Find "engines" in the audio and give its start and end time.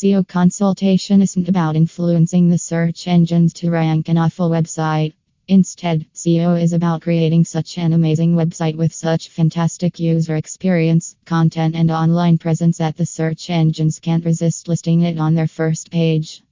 3.08-3.52, 13.50-13.98